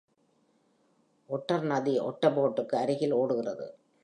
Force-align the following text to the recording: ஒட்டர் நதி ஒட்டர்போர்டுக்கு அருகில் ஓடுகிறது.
ஒட்டர் 1.29 1.63
நதி 1.63 1.93
ஒட்டர்போர்டுக்கு 1.99 2.75
அருகில் 2.75 3.11
ஓடுகிறது. 3.11 3.67